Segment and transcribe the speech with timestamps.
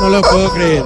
[0.00, 0.84] No lo puedo creer.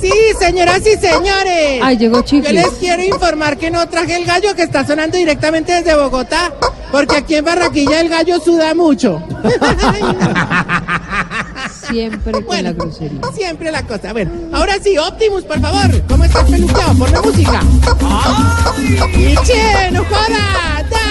[0.00, 1.80] Sí, señoras y señores.
[1.82, 5.72] Ay, llegó Yo les quiero informar que no traje el gallo que está sonando directamente
[5.72, 6.52] desde Bogotá,
[6.92, 9.20] porque aquí en Barranquilla el gallo suda mucho.
[11.90, 12.70] Siempre con Bueno.
[12.70, 13.20] la grosería.
[13.34, 14.12] Siempre la cosa.
[14.12, 16.02] Bueno, ahora sí, Optimus, por favor.
[16.08, 16.94] ¿Cómo estás peluqueado?
[16.94, 17.60] Ponme música.
[18.00, 19.34] ¡Ay!
[19.44, 20.84] ¡Che, no joda!
[20.90, 21.08] ¡Da!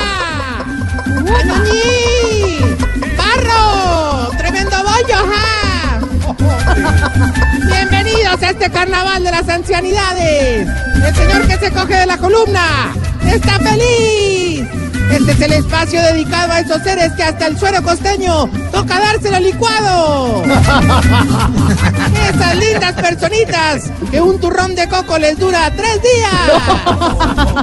[8.38, 10.68] Bienvenidos a este carnaval de las ancianidades.
[10.96, 12.94] El señor que se coge de la columna
[13.26, 14.68] está feliz.
[15.12, 19.40] Este es el espacio dedicado a esos seres que hasta el suero costeño toca dárselo
[19.40, 20.44] licuado.
[22.30, 26.52] Esas lindas personitas que un turrón de coco les dura tres días.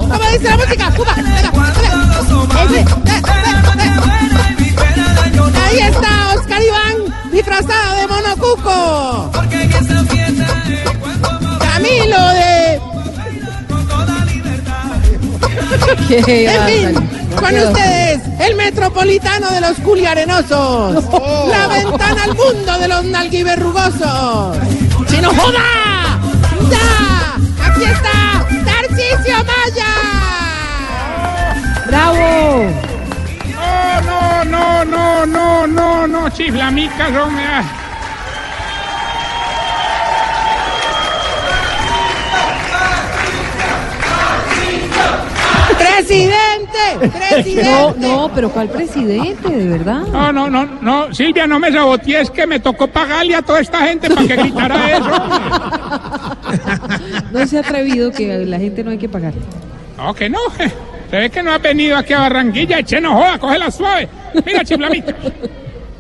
[0.01, 0.93] ¿Cómo dice la música?
[2.71, 2.85] Eh.
[5.67, 9.34] Ahí está Oscar Iván, disfrazado de monocuco.
[11.85, 12.81] Camilo de...
[16.09, 16.95] Qué En fin,
[17.37, 21.05] con ustedes, el metropolitano de los culiarenosos.
[21.49, 24.57] La ventana al mundo de los nalguiverrugosos.
[25.09, 26.21] ¡Chino joda!
[26.71, 27.37] ¡Ya!
[27.67, 28.47] ¡Aquí está!
[28.65, 29.95] ¡Tarcisio Maya!
[31.87, 32.71] ¡Bravo!
[34.45, 37.45] No, no, no, no, no, no, chiflamicas, hombre.
[37.47, 37.84] ah.
[45.97, 47.19] ¡Presidente!
[47.31, 47.71] ¡Presidente!
[47.71, 49.49] No, no, pero ¿cuál presidente?
[49.49, 50.07] ¿De verdad?
[50.13, 53.87] No, no, no, no, Silvia, no me sabotees que me tocó pagarle a toda esta
[53.87, 55.11] gente para que gritara eso.
[57.33, 59.35] No se ha atrevido que la gente no hay que pagar.
[59.97, 60.39] No, que no.
[61.11, 64.09] Se ve que no has venido aquí a Barranquilla, eche no joda, cógela suave.
[64.45, 65.15] Mira, chiflamita.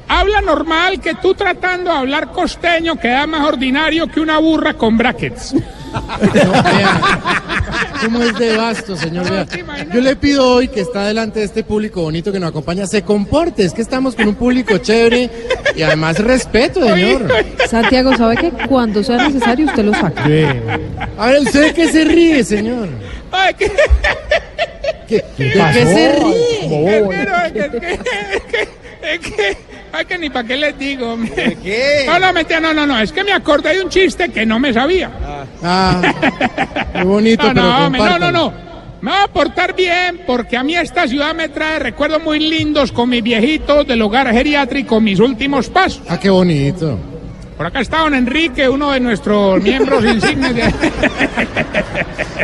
[0.08, 4.98] Habla normal que tú tratando de hablar costeño queda más ordinario que una burra con
[4.98, 5.54] brackets.
[8.04, 9.28] ¿Cómo es de vasto, señor?
[9.30, 9.46] Vea.
[9.92, 13.02] Yo le pido hoy que está delante de este público bonito que nos acompaña, se
[13.02, 13.64] comporte.
[13.64, 15.30] Es que estamos con un público chévere
[15.74, 17.26] y además respeto, señor.
[17.68, 20.24] Santiago, ¿sabe que cuando sea necesario usted lo saca?
[21.18, 22.88] A ver, ¿usted de qué se ríe, señor?
[23.32, 23.72] Ay, que,
[25.08, 27.00] ¿Qué- ¿De qué se ríe?
[29.02, 29.56] es que,
[29.92, 31.12] ay, que ni para qué les digo.
[31.12, 31.56] hombre.
[32.06, 34.72] No, no, no, no, no, es que me acordé de un chiste que no me
[34.72, 35.10] sabía.
[35.64, 36.00] Ah,
[36.92, 38.52] qué bonito, No, pero no, hombre, no, no, no.
[39.00, 42.90] Me voy a portar bien porque a mí esta ciudad me trae recuerdos muy lindos
[42.92, 46.00] con mis viejitos del hogar geriátrico, mis últimos pasos.
[46.08, 46.98] Ah, qué bonito.
[47.56, 50.54] Por acá está don Enrique, uno de nuestros miembros insignes.
[50.54, 50.74] de-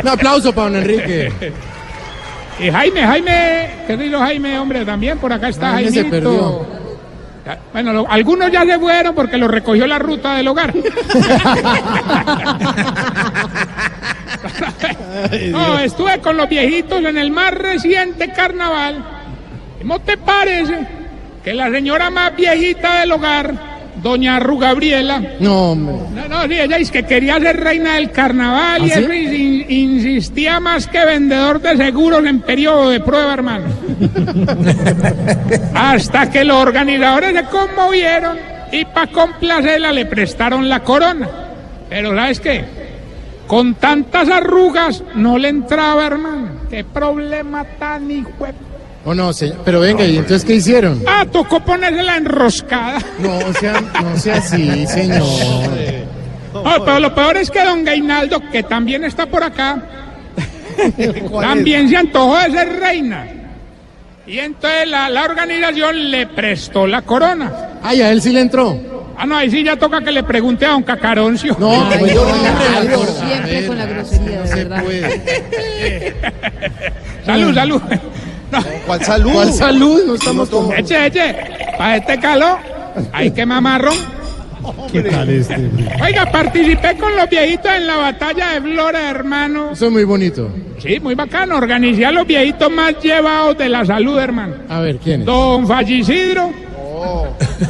[0.01, 1.31] Un aplauso para don Enrique.
[2.59, 6.65] Y Jaime, Jaime, querido Jaime, hombre, también por acá está Jaime se perdió.
[7.73, 10.73] Bueno, lo- algunos ya se fueron porque los recogió la ruta del hogar.
[15.51, 19.03] no, estuve con los viejitos en el más reciente carnaval.
[19.79, 20.87] ¿Cómo te parece
[21.43, 23.53] que la señora más viejita del hogar,
[24.01, 25.95] doña Ru Gabriela, No, hombre.
[26.15, 29.05] no, no, sí, ella es que quería ser reina del carnaval y ¿Ah, sí?
[29.11, 29.35] y
[29.73, 33.65] in- insistía más que vendedor de seguros en periodo de prueba, hermano.
[35.75, 38.37] Hasta que los organizadores se conmovieron
[38.71, 41.29] y para complacerla le prestaron la corona.
[41.89, 42.63] Pero ¿sabes qué?
[43.47, 46.47] Con tantas arrugas no le entraba, hermano.
[46.69, 48.29] Qué problema tan hijo.
[49.03, 49.57] De- Oh, no, señor.
[49.65, 51.01] Pero venga, ¿y entonces qué hicieron?
[51.07, 52.99] Ah, tocó ponérsela enroscada.
[53.19, 55.23] No, o sea, no sea así, señor.
[56.53, 59.81] No, pero lo peor es que don Gainaldo, que también está por acá,
[61.41, 63.27] también se antojó de ser reina.
[64.27, 67.51] Y entonces la, la organización le prestó la corona.
[67.81, 68.77] Ay, a él sí le entró.
[69.17, 71.55] Ah, no, ahí sí ya toca que le pregunte a don Cacaroncio.
[71.59, 74.83] No, Ay, pues, no, no, no, no, siempre con la grosería, no de verdad.
[77.25, 77.81] Salud, salud.
[78.51, 79.31] No, ¿Cuál salud?
[79.31, 80.03] ¿Cuál salud?
[80.07, 80.73] No estamos como...
[80.73, 81.35] eche, eche,
[81.77, 82.57] para este calor,
[83.13, 83.95] hay que mamarrón.
[84.91, 85.55] ¿Qué tal este?
[86.03, 89.71] Oiga, participé con los viejitos en la batalla de Flora, hermano.
[89.71, 90.51] Eso es muy bonito.
[90.77, 91.57] Sí, muy bacano.
[91.57, 94.55] Organicé a los viejitos más llevados de la salud, hermano.
[94.69, 95.25] A ver, ¿quién es?
[95.25, 96.51] Don Fallicidro,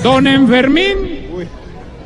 [0.03, 0.97] Don Enfermín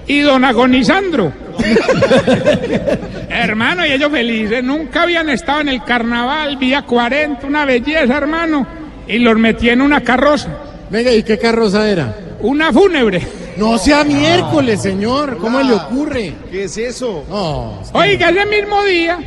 [0.06, 1.32] y Don Agonizandro.
[3.30, 8.66] hermano, y ellos felices, nunca habían estado en el carnaval, vía 40, una belleza, hermano,
[9.08, 10.50] y los metí en una carroza,
[10.90, 12.16] Venga, ¿y qué carroza era?
[12.42, 13.22] una fúnebre.
[13.58, 15.38] No sea miércoles, señor.
[15.38, 16.34] ¿Cómo le ocurre?
[16.52, 17.24] ¿Qué es eso?
[17.30, 17.82] No.
[17.94, 19.18] Oiga, ese mismo día,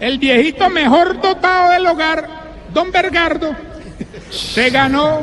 [0.00, 2.26] el viejito mejor dotado del hogar,
[2.72, 3.54] Don Bergardo,
[4.30, 5.20] se ganó,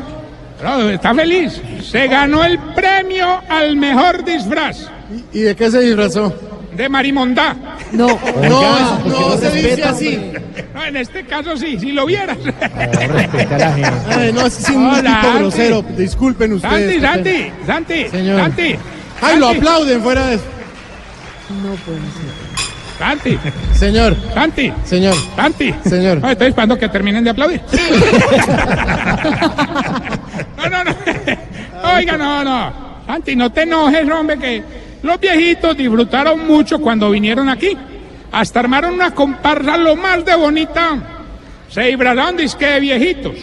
[0.63, 4.89] no, está feliz, se ganó el premio al mejor disfraz.
[5.33, 6.33] ¿Y de qué se disfrazó?
[6.75, 7.55] De marimondá.
[7.91, 8.07] No,
[8.49, 10.31] No, no se dice así.
[10.73, 12.37] No, en este caso sí, si lo vieras.
[14.09, 15.37] Ay, no, es un Santi.
[15.39, 15.81] grosero.
[15.95, 17.01] Disculpen ustedes.
[17.01, 17.25] Santi.
[17.27, 18.39] Santi, Santi, Señor.
[18.39, 18.75] Santi.
[19.21, 20.43] Ay, lo aplauden fuera de eso.
[21.63, 22.53] no puede ser.
[22.99, 23.37] Santi,
[23.73, 25.73] Señor, Santi, señor, Santi.
[25.83, 26.19] Señor.
[26.21, 27.59] No, estoy esperando que terminen de aplaudir.
[30.57, 30.91] no, no, no.
[31.97, 32.73] Oiga, no, no.
[33.07, 34.63] Santi, no te enojes, hombre, que
[35.03, 37.77] los viejitos disfrutaron mucho cuando vinieron aquí.
[38.31, 40.97] Hasta armaron una comparsa lo más de bonita.
[41.69, 43.35] Se disfrazaron disque de viejitos.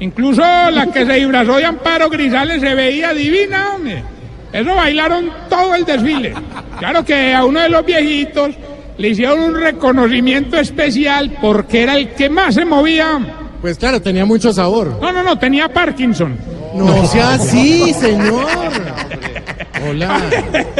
[0.00, 4.02] Incluso la que se disfrazó de Amparo Grisales se veía divina, hombre.
[4.52, 6.34] Eso bailaron todo el desfile.
[6.78, 8.54] Claro que a uno de los viejitos
[8.96, 13.20] le hicieron un reconocimiento especial porque era el que más se movía.
[13.60, 14.98] pues claro, tenía mucho sabor.
[15.00, 16.36] No, no, no, tenía Parkinson.
[16.74, 18.46] No sea así, señor.
[19.86, 20.20] Hola.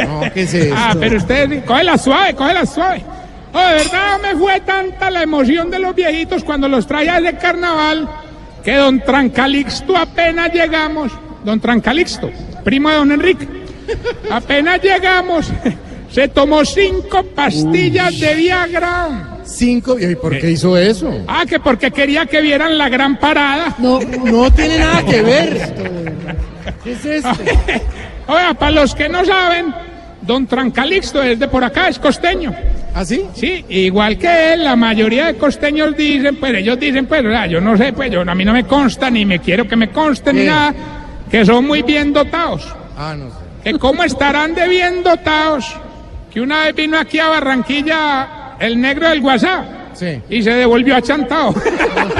[0.05, 0.75] No, ¿qué es esto?
[0.77, 3.03] Ah, pero usted, cógela suave, cógela suave.
[3.53, 7.35] Oh, de verdad me fue tanta la emoción de los viejitos cuando los traía de
[7.37, 8.07] carnaval
[8.63, 11.11] que don Trancalixto apenas llegamos,
[11.43, 12.29] don Trancalixto,
[12.63, 13.47] primo de don Enrique,
[14.29, 15.51] apenas llegamos,
[16.11, 19.37] se tomó cinco pastillas de Viagra.
[19.45, 19.97] Cinco.
[19.97, 21.23] ¿Y por qué hizo eso?
[21.27, 23.73] Ah, que porque quería que vieran la gran parada.
[23.79, 25.73] No, No tiene nada que ver.
[26.83, 27.31] ¿Qué es esto?
[28.29, 29.73] Oiga, para los que no saben,
[30.21, 32.53] don Trancalixto es de por acá, es costeño.
[32.93, 33.25] ¿Así?
[33.33, 37.47] Sí, igual que él, la mayoría de costeños dicen, pues ellos dicen, pues, o sea,
[37.47, 39.89] yo no sé, pues yo, a mí no me consta, ni me quiero que me
[39.89, 40.75] conste, ni nada,
[41.31, 42.71] que son muy bien dotados.
[42.95, 43.35] Ah, no sé.
[43.63, 45.75] Que cómo estarán de bien dotados,
[46.31, 48.27] que una vez vino aquí a Barranquilla
[48.59, 50.21] el negro del WhatsApp Sí.
[50.29, 51.53] y se devolvió achantado.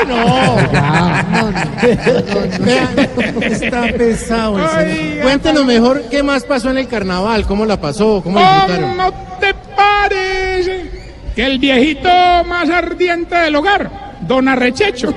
[0.07, 0.55] No.
[0.73, 3.41] no, no.
[3.41, 4.57] Está pesado.
[4.57, 5.19] Ay.
[5.21, 8.97] Cuéntenos mejor qué más pasó en el carnaval, cómo la pasó, cómo disfrutaron.
[8.97, 10.91] ¿Cómo te parece
[11.35, 12.09] que el viejito
[12.47, 13.89] más ardiente del hogar,
[14.27, 15.13] don Arrechecho,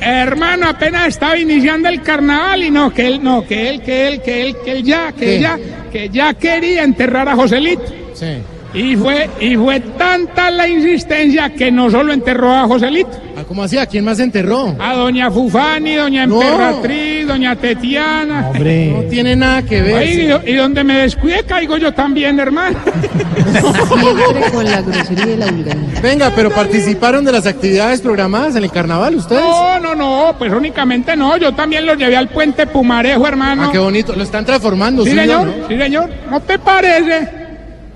[0.00, 4.22] hermano, apenas estaba iniciando el carnaval y no, que él, no, que él, que él,
[4.22, 5.40] que él, que él ya, que ¿Qué?
[5.40, 5.58] ya,
[5.90, 7.82] que ya quería enterrar a Joselito.
[8.14, 8.36] Sí.
[8.78, 13.62] Y fue, y fue tanta la insistencia que no solo enterró a Joselito, Ah, ¿Cómo
[13.62, 13.78] así?
[13.78, 14.74] ¿A quién más enterró?
[14.80, 16.42] a doña Fufani, doña No.
[16.42, 18.50] Emperatriz, doña Tetiana.
[18.52, 19.96] No tiene nada que ver.
[19.96, 22.76] Ay, y, y donde me descuide caigo yo también, hermano.
[23.52, 26.02] Siempre con la grosería y la vulgaridad.
[26.02, 29.40] Venga, pero participaron de las actividades programadas en el carnaval, ¿ustedes?
[29.42, 31.36] No, no, no, pues únicamente no.
[31.36, 33.64] Yo también lo llevé al puente Pumarejo, hermano.
[33.66, 34.14] Ah, qué bonito.
[34.16, 35.68] Lo están transformando, sí, ¿sí, señor, ¿no?
[35.68, 36.10] sí, señor.
[36.28, 37.37] ¿No te parece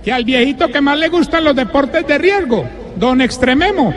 [0.04, 2.64] que al viejito que más le gustan los deportes de riesgo,
[2.96, 3.94] don Extrememo,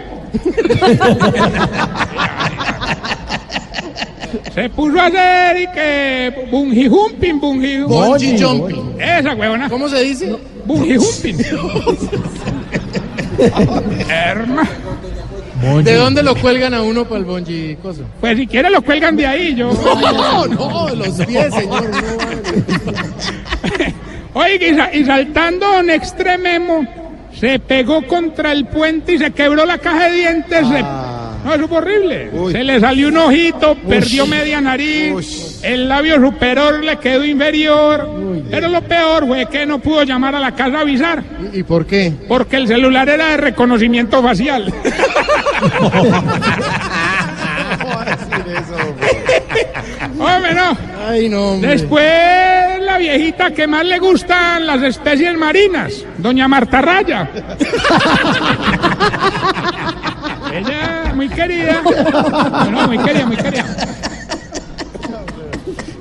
[4.54, 9.02] se puso a hacer y que bungee jumping, bungee Bungee jumping.
[9.02, 9.69] Esa huevona.
[9.69, 10.36] ¿Cómo se dice?
[10.66, 11.38] Bungee jumping.
[14.10, 14.69] Hermano.
[15.84, 18.01] ¿De dónde lo cuelgan a uno para el bungee coso?
[18.22, 19.72] Pues si quiere lo cuelgan de ahí, yo.
[19.74, 21.90] No, no, los pies, señor.
[21.90, 23.15] no.
[24.36, 26.86] Oiga, y, sa- y saltando en extrememo,
[27.34, 30.68] se pegó contra el puente y se quebró la caja de dientes.
[30.68, 30.84] se-
[31.46, 32.32] No, eso fue horrible.
[32.52, 38.10] Se le salió un ojito, perdió media nariz, el labio superior le quedó inferior.
[38.50, 41.24] Pero lo peor fue que no pudo llamar a la casa a avisar,
[41.54, 42.12] ¿Y, y por qué?
[42.27, 44.74] porque el celular era de reconocimiento facial.
[50.20, 50.77] Hombre, no.
[51.08, 51.70] Ay, no, hombre.
[51.72, 52.04] Después
[52.96, 57.30] la viejita que más le gustan las especies marinas, doña Marta Raya.
[60.54, 61.82] Ella muy querida.
[62.88, 63.66] Muy querida, muy querida.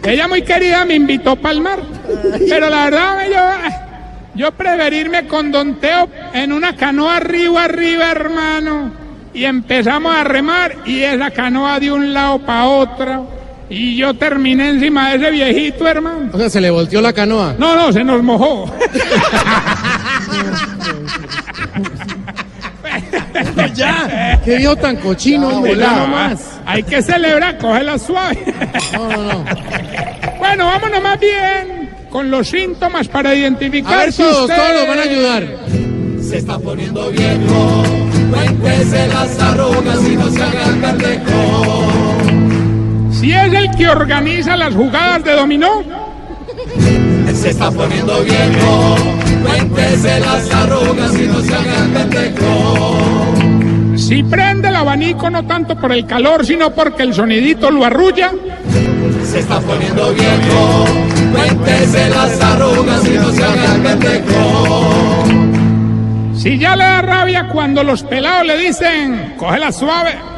[0.05, 1.81] Ella muy querida me invitó para el mar.
[2.49, 3.43] Pero la verdad, yo,
[4.37, 8.93] yo preferirme con Don Teo en una canoa arriba, arriba, hermano.
[9.33, 13.44] Y empezamos a remar y esa canoa de un lado para otro.
[13.76, 16.31] Y yo terminé encima de ese viejito, hermano.
[16.33, 17.57] O sea, se le volteó la canoa.
[17.59, 18.73] No, no, se nos mojó.
[23.75, 24.40] ¡Ya!
[24.45, 25.76] ¡Qué viejo tan cochino, hombre!
[25.76, 26.40] Ya no más.
[26.66, 28.38] Hay que celebrar, cógela suave.
[28.93, 29.45] No, no, no.
[30.38, 34.73] Bueno, vámonos más bien con los síntomas para identificar A ver, si todos, usted- todos
[34.81, 35.43] nos van a ayudar.
[36.23, 37.83] Se está poniendo viejo,
[38.31, 42.04] cuéntese las arrugas y no se haga el pendejo.
[43.25, 45.83] Si es el que organiza las jugadas de dominó,
[47.33, 48.97] Se está poniendo viejo,
[49.43, 52.99] cuéntese las arrugas y no se haga el pendejo.
[53.97, 58.31] si prende el abanico no tanto por el calor, sino porque el sonidito lo arrulla,
[59.25, 60.85] Se está poniendo viejo,
[61.33, 65.25] cuéntese las arrugas y no se haga el pendejo.
[66.37, 70.34] Si ya le da rabia cuando los pelados le dicen, cógela suave.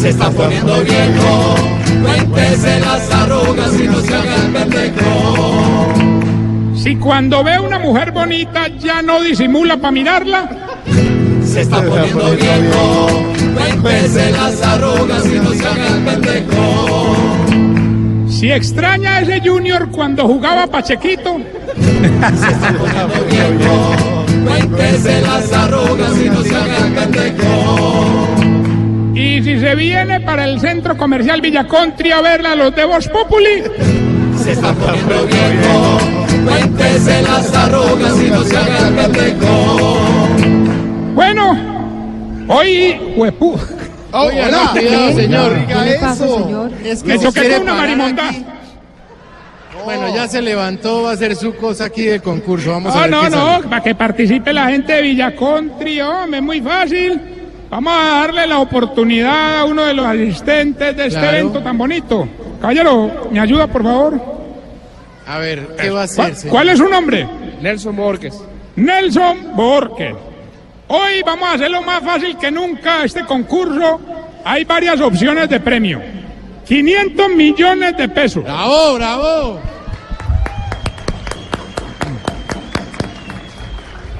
[0.00, 1.56] Se está poniendo viejo,
[2.02, 5.92] cuéntese las arrugas y no se haga el pendejo.
[6.76, 10.48] Si cuando ve una mujer bonita ya no disimula para mirarla.
[11.44, 13.08] Se está poniendo viejo,
[13.82, 17.16] cuéntese las arrugas y no se haga el pendejo.
[18.30, 21.38] Si extraña a ese Junior cuando jugaba Pachequito.
[22.78, 23.96] Poniendo viejo,
[24.46, 28.27] cuéntese las arrugas y no se haga el pendejo.
[29.38, 33.06] Y si se viene para el centro comercial Villacontri a verla a los de Voz
[33.06, 33.62] Populi.
[34.36, 35.98] Se está poniendo viejo,
[36.44, 39.98] cuéntese las arrugas y no se haga el pendejo.
[41.14, 41.56] Bueno,
[42.48, 43.56] hoy, huepu,
[44.10, 45.66] Oiga, no, cuidado, señor.
[45.68, 46.72] ¿Qué le pasa, señor?
[46.84, 48.30] Es que me choqué con una marimonda.
[49.84, 52.72] Bueno, ya se levantó, va a hacer su cosa aquí de concurso.
[52.72, 53.68] Vamos a No, ver no, no, sale.
[53.68, 57.20] para que participe la gente de Villacontri, hombre, es muy fácil.
[57.70, 61.36] Vamos a darle la oportunidad a uno de los asistentes de este Claro.
[61.36, 62.26] evento tan bonito.
[62.60, 64.20] Caballero, ¿me ayuda, por favor?
[65.26, 66.52] A ver, ¿qué va a ¿Cuál, hacer, señor?
[66.54, 67.28] cuál es su nombre?
[67.60, 68.42] Nelson Borges.
[68.76, 70.14] Nelson Borges.
[70.88, 74.00] Hoy vamos a hacerlo más fácil que nunca este concurso.
[74.44, 76.00] Hay varias opciones de premio.
[76.66, 78.44] 500 millones de pesos.
[78.44, 79.60] ¡Bravo, bravo!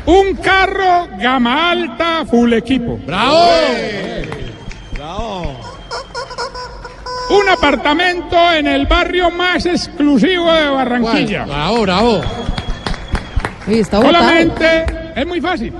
[0.09, 2.99] Un carro gama alta full equipo.
[3.07, 3.51] ¡Bravo!
[7.29, 10.75] Un apartamento en el barrio más exclusivo de ¿Cuál?
[10.75, 11.45] Barranquilla.
[11.45, 12.21] ¡Bravo, bravo!
[13.67, 14.01] Uy, está.
[14.01, 15.75] Solamente, es muy fácil.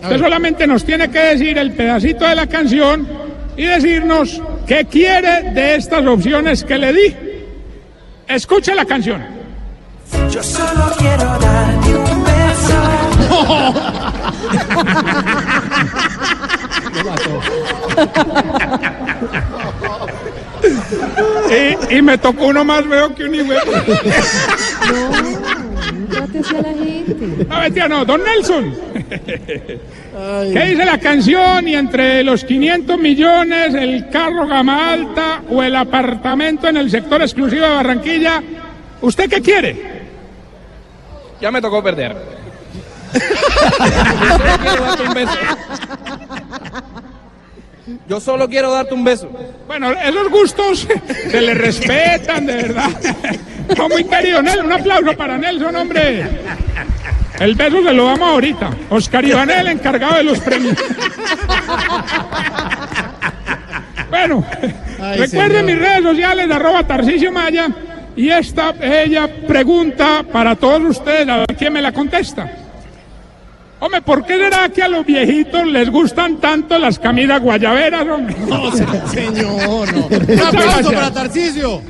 [0.00, 3.08] Usted solamente nos tiene que decir el pedacito de la canción
[3.56, 7.16] y decirnos qué quiere de estas opciones que le di.
[8.28, 9.24] Escuche la canción.
[10.30, 12.91] Yo solo quiero darte un beso.
[21.90, 23.52] Y, y me tocó uno más feo que un hijo.
[24.92, 27.46] No, trate así a la gente.
[27.48, 28.74] No, mentira, no, don Nelson.
[30.52, 31.66] ¿Qué dice la canción?
[31.66, 37.22] Y entre los 500 millones, el carro gama alta o el apartamento en el sector
[37.22, 38.42] exclusivo de Barranquilla,
[39.00, 40.02] ¿usted qué quiere?
[41.40, 42.41] Ya me tocó perder.
[43.18, 43.20] Yo
[44.30, 45.38] solo quiero darte un beso.
[48.08, 49.30] Yo solo quiero darte un beso.
[49.66, 50.86] Bueno, esos gustos
[51.30, 52.90] se le respetan, de verdad.
[53.90, 54.66] Muy querido, Nelson.
[54.66, 56.26] Un aplauso para Nelson, hombre.
[57.40, 58.70] El beso se lo damos ahorita.
[58.90, 60.76] Oscar Ivanel, encargado de los premios.
[64.10, 64.44] Bueno,
[65.00, 65.64] Ay, recuerden señor.
[65.64, 67.68] mis redes sociales, arroba Tarcisio Maya.
[68.14, 72.50] Y esta ella pregunta para todos ustedes, a ver quién me la contesta.
[73.84, 78.36] Hombre, ¿por qué será que a los viejitos les gustan tanto las camisas guayaberas, hombre?
[78.46, 80.06] No, se- señor, no.
[80.34, 81.82] Un aplauso para Tarcisio.